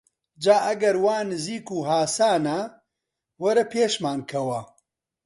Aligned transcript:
جا 0.43 0.55
ئەگەر 0.67 0.95
وا 1.03 1.17
نزیک 1.29 1.67
و 1.71 1.77
هاسانە 1.89 2.59
وەرە 3.41 3.63
پێشمان 3.73 4.19
کەوە! 4.31 4.61